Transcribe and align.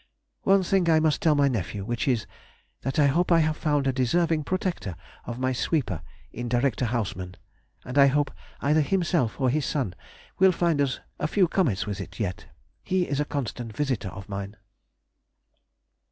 One 0.41 0.63
thing 0.63 0.89
I 0.89 0.99
must 0.99 1.21
tell 1.21 1.35
my 1.35 1.47
nephew, 1.47 1.85
which 1.85 2.07
is, 2.07 2.25
that 2.81 2.97
I 2.97 3.05
hope 3.05 3.31
I 3.31 3.37
have 3.37 3.55
found 3.55 3.85
a 3.85 3.93
deserving 3.93 4.45
protector 4.45 4.95
of 5.25 5.37
my 5.37 5.53
sweeper 5.53 6.01
in 6.31 6.49
Director 6.49 6.85
Hausmann, 6.85 7.35
and 7.85 7.99
I 7.99 8.07
hope 8.07 8.31
either 8.61 8.81
himself 8.81 9.39
or 9.39 9.51
his 9.51 9.63
son 9.67 9.93
will 10.39 10.51
find 10.53 10.81
us 10.81 11.01
a 11.19 11.27
few 11.27 11.47
comets 11.47 11.85
with 11.85 12.01
it 12.01 12.19
yet. 12.19 12.47
He 12.83 13.03
is 13.07 13.19
a 13.19 13.25
constant 13.25 13.77
visitor 13.77 14.09
of 14.09 14.27
mine. 14.27 14.57